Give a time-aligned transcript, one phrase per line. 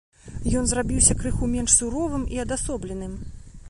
[0.61, 3.13] Ён зрабіўся крыху менш суровым і адасобленым.